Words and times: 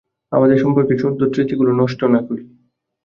আমাদের 0.31 0.57
সম্পর্কের 0.57 1.01
সুন্দর 1.03 1.27
স্মৃতিগুলো 1.33 1.71
নষ্ট 1.81 1.99
না 2.13 2.19
করি। 2.27 2.43